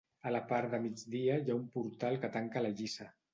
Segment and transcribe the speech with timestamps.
[0.27, 3.09] A la part de migdia hi ha un portal que tanca la lliça.